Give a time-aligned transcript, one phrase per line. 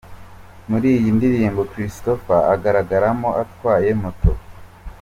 [0.69, 4.31] Muri iyi ndirimbo Christopher agaragaramo atwaye moto.